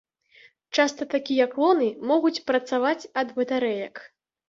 [0.77, 4.07] Часта такія клоны могуць працаваць ад батарэек.